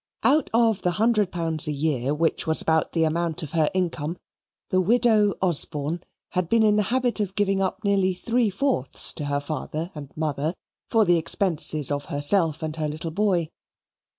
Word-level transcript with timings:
Out 0.23 0.49
of 0.51 0.81
the 0.81 0.93
hundred 0.97 1.31
pounds 1.31 1.67
a 1.67 1.71
year, 1.71 2.11
which 2.15 2.47
was 2.47 2.59
about 2.59 2.93
the 2.93 3.03
amount 3.03 3.43
of 3.43 3.51
her 3.51 3.69
income, 3.71 4.17
the 4.71 4.81
Widow 4.81 5.35
Osborne 5.43 6.01
had 6.29 6.49
been 6.49 6.63
in 6.63 6.75
the 6.75 6.81
habit 6.89 7.19
of 7.19 7.35
giving 7.35 7.61
up 7.61 7.83
nearly 7.83 8.15
three 8.15 8.49
fourths 8.49 9.13
to 9.13 9.25
her 9.25 9.39
father 9.39 9.91
and 9.93 10.09
mother, 10.15 10.55
for 10.89 11.05
the 11.05 11.19
expenses 11.19 11.91
of 11.91 12.05
herself 12.05 12.63
and 12.63 12.77
her 12.77 12.87
little 12.87 13.11
boy. 13.11 13.51